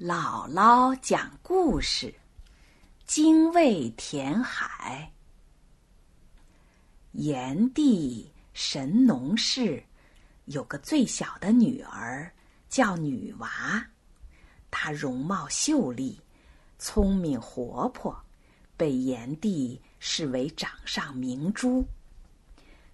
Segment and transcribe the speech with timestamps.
[0.00, 2.14] 姥姥讲故事：
[3.04, 5.12] 精卫填海。
[7.12, 9.84] 炎帝神农氏
[10.46, 12.32] 有个最小的女儿，
[12.66, 13.86] 叫女娃。
[14.70, 16.18] 她容貌秀丽，
[16.78, 18.18] 聪明活泼，
[18.78, 21.86] 被炎帝视为掌上明珠。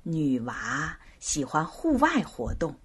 [0.02, 2.76] 女娃喜欢户外活动。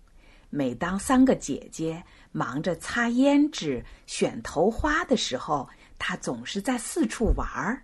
[0.54, 2.04] 每当三个姐姐
[2.34, 5.67] 忙着擦胭脂、选头花的时候，
[5.98, 7.81] 她总是在四处玩儿。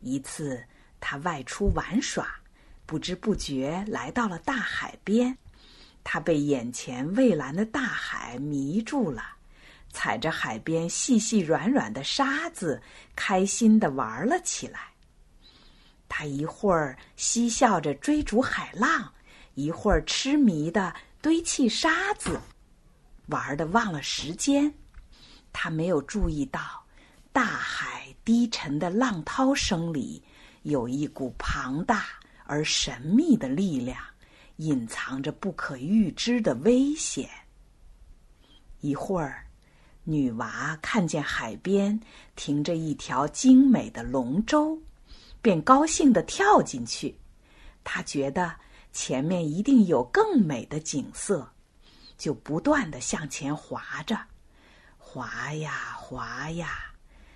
[0.00, 0.62] 一次，
[1.00, 2.28] 她外出玩耍，
[2.84, 5.38] 不知不觉来到了大海边。
[6.04, 9.24] 她被眼前蔚蓝的大海迷住了，
[9.90, 12.82] 踩着海边细细软软的沙子，
[13.16, 14.80] 开心的玩了起来。
[16.10, 19.14] 她一会儿嬉笑着追逐海浪，
[19.54, 20.94] 一会儿痴迷的。
[21.24, 22.38] 堆砌沙子，
[23.28, 24.74] 玩的忘了时间。
[25.54, 26.84] 他没有注意到，
[27.32, 30.22] 大海低沉的浪涛声里，
[30.64, 32.04] 有一股庞大
[32.44, 33.98] 而神秘的力量，
[34.56, 37.26] 隐藏着不可预知的危险。
[38.82, 39.46] 一会儿，
[40.02, 41.98] 女娃看见海边
[42.36, 44.78] 停着一条精美的龙舟，
[45.40, 47.18] 便高兴地跳进去。
[47.82, 48.54] 她觉得。
[48.94, 51.52] 前面一定有更美的景色，
[52.16, 54.16] 就不断的向前划着，
[54.96, 56.94] 划呀划呀，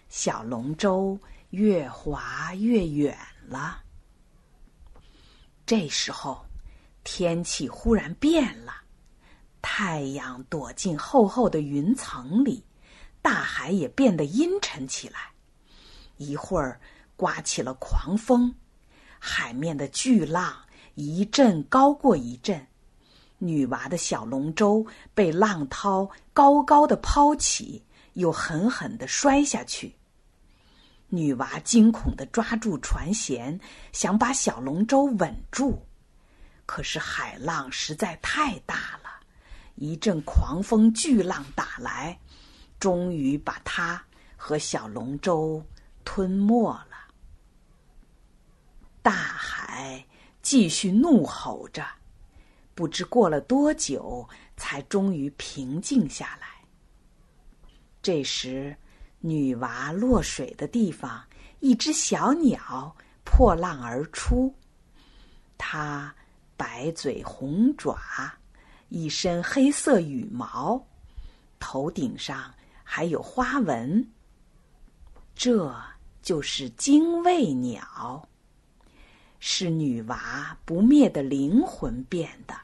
[0.09, 1.19] 小龙舟
[1.51, 3.83] 越划越远了。
[5.67, 6.47] 这时候，
[7.03, 8.73] 天气忽然变了，
[9.61, 12.65] 太阳躲进厚厚的云层里，
[13.21, 15.33] 大海也变得阴沉起来。
[16.19, 16.81] 一会儿，
[17.17, 18.55] 刮起了狂风，
[19.19, 20.57] 海面的巨浪。
[21.01, 22.67] 一阵高过一阵，
[23.39, 27.81] 女娃的小龙舟被浪涛高高的抛起，
[28.15, 29.95] 又狠狠的摔下去。
[31.07, 33.57] 女娃惊恐的抓住船舷，
[33.93, 35.79] 想把小龙舟稳住，
[36.67, 39.25] 可是海浪实在太大了，
[39.77, 42.19] 一阵狂风巨浪打来，
[42.81, 44.05] 终于把她
[44.37, 45.65] 和小龙舟
[46.05, 46.97] 吞没了。
[49.01, 50.05] 大海。
[50.43, 51.85] 继续怒吼着，
[52.75, 56.47] 不知过了多久，才终于平静下来。
[58.01, 58.77] 这时，
[59.21, 61.23] 女娃落水的地方，
[61.61, 64.55] 一只小鸟破浪而出。
[65.59, 66.15] 它
[66.57, 67.99] 白嘴红爪，
[68.89, 70.83] 一身黑色羽毛，
[71.59, 74.13] 头顶上还有花纹。
[75.35, 75.75] 这
[76.23, 78.29] 就是精卫鸟。
[79.39, 82.55] 是女娃不灭的灵魂变的。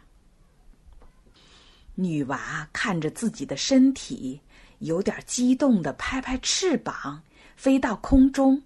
[1.94, 4.40] 女娃看着自己的身体，
[4.80, 7.22] 有点激动的拍拍翅膀，
[7.56, 8.62] 飞到空中。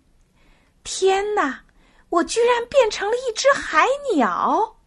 [0.82, 1.60] 天哪！
[2.08, 4.78] 我居然变成了一只海鸟！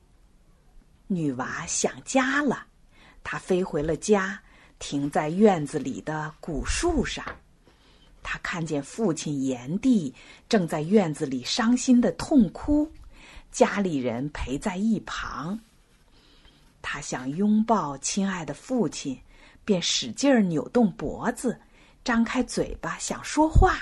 [1.06, 2.66] 女娃想家了，
[3.24, 4.42] 她飞回了家，
[4.80, 7.24] 停在院子里的古树上。
[8.24, 10.12] 她看见父亲炎帝
[10.50, 12.92] 正在院子里伤心的痛哭。
[13.52, 15.60] 家里人陪在一旁，
[16.82, 19.20] 他想拥抱亲爱的父亲，
[19.66, 21.60] 便使劲儿扭动脖子，
[22.04, 23.78] 张开嘴巴想说话，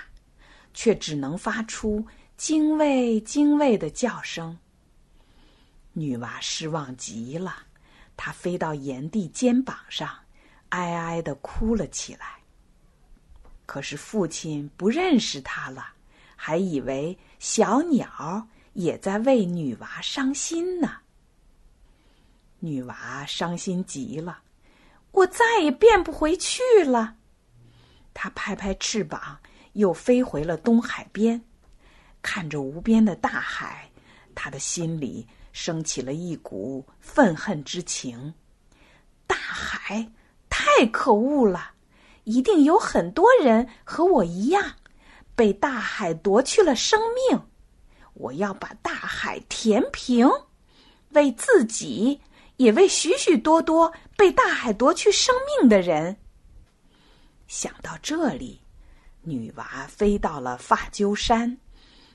[0.74, 2.04] 却只能发出
[2.36, 4.58] “精卫，精卫”的叫声。
[5.94, 7.56] 女娃失望极了，
[8.18, 10.10] 她飞到炎帝肩膀上，
[10.70, 12.40] 哀哀的哭了起来。
[13.68, 15.86] 可是父亲不认识她了，
[16.36, 18.48] 还以为小鸟。
[18.80, 21.00] 也在为女娃伤心呢。
[22.60, 24.40] 女娃伤心极了，
[25.12, 27.16] 我再也变不回去了。
[28.14, 29.38] 她拍拍翅膀，
[29.74, 31.44] 又飞回了东海边，
[32.22, 33.92] 看着无边的大海，
[34.34, 38.34] 她的心里升起了一股愤恨之情。
[39.28, 40.10] 大海
[40.50, 41.72] 太可恶了，
[42.24, 44.76] 一定有很多人和我一样，
[45.36, 47.42] 被大海夺去了生命。
[48.20, 50.30] 我要把大海填平，
[51.12, 52.20] 为自己，
[52.58, 56.18] 也为许许多多被大海夺去生命的人。
[57.48, 58.60] 想到这里，
[59.22, 61.58] 女娃飞到了发鸠山，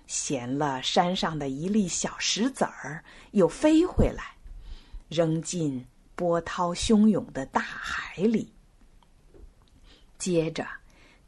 [0.07, 4.37] 衔了山上的一粒小石子儿，又飞回来，
[5.09, 8.53] 扔进波涛汹涌的大海里。
[10.19, 10.67] 接着，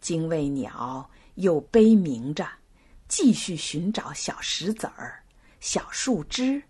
[0.02, 2.46] 精卫鸟又悲鸣着。
[3.08, 5.23] 继续寻找小石子儿、
[5.61, 6.62] 小树枝。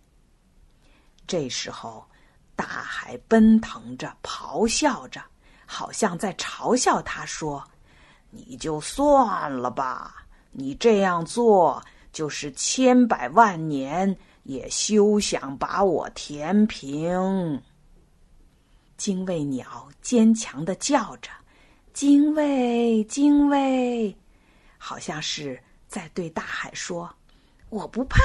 [1.27, 2.07] 这时候，
[2.55, 5.21] 大海奔腾着，咆哮着，
[5.65, 7.63] 好像在嘲笑他说
[8.31, 17.61] ：“你就算了吧，你这样做就是千百万年也休想把我填平。
[18.97, 21.31] 精卫鸟坚强的叫着
[21.93, 24.17] ：“精卫，精卫！”
[24.79, 25.61] 好像是
[25.97, 27.17] 在对大海说
[27.71, 28.21] ：“我不怕，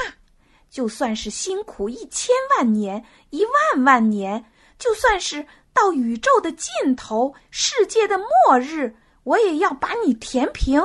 [0.68, 4.44] 就算是辛苦一千万年、一万万年，
[4.78, 10.82] 就算是到宇宙的尽头、世界的末日，我也要把你填平。”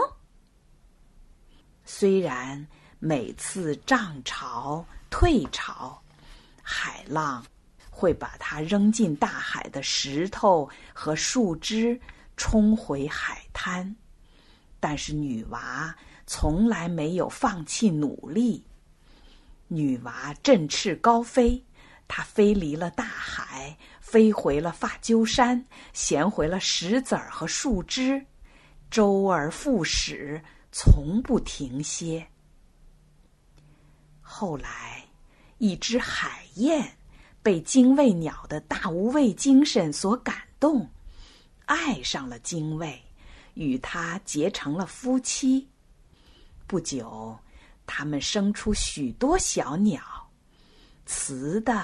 [1.83, 2.65] 虽然
[2.99, 6.01] 每次涨潮退潮，
[6.63, 7.45] 海浪。
[7.89, 11.99] 会把它扔进大海的石头和树枝
[12.35, 13.95] 冲回海滩，
[14.79, 15.95] 但是女娃
[16.27, 18.63] 从来没有放弃努力。
[19.67, 21.65] 女娃振翅高飞，
[22.07, 28.23] 她飞离了大海，飞回了发鸠山，衔回了石子儿和树枝，
[28.91, 30.39] 周而复始，
[30.71, 32.27] 从不停歇。
[34.21, 35.03] 后来，
[35.57, 36.93] 一只海燕。
[37.43, 40.89] 被精卫鸟的大无畏精神所感动，
[41.65, 43.01] 爱上了精卫，
[43.53, 45.65] 与他结成了夫妻。
[46.67, 47.39] 不久，
[47.85, 50.01] 他们生出许多小鸟，
[51.05, 51.83] 雌的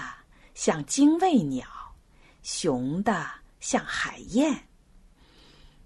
[0.53, 1.65] 像精卫鸟，
[2.41, 3.25] 雄的
[3.59, 4.67] 像海燕。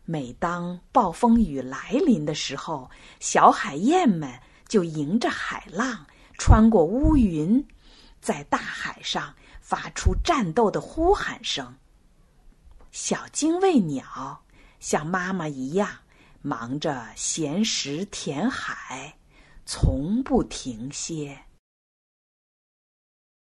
[0.03, 2.89] 每当暴风雨来临的时候，
[3.19, 6.05] 小海燕们就迎着海浪，
[6.37, 7.65] 穿过乌云，
[8.19, 9.33] 在大海上。
[9.59, 11.75] 发出战斗的呼喊声。
[12.89, 14.41] 小精卫鸟
[14.79, 15.89] 像妈妈一样，
[16.47, 19.17] 忙着闲时填海，
[19.65, 21.37] 从不停歇。